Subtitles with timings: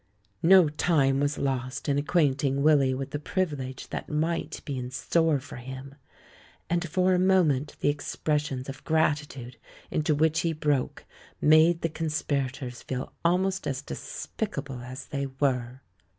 [0.41, 5.39] No time was lost in acquainting Willy with the privilege that might be in store
[5.39, 5.93] for him;
[6.71, 9.57] and for a moment the expressions of gratitude
[9.91, 11.05] into which he broke
[11.39, 15.81] made the conspirators feel almost as despicable as they were.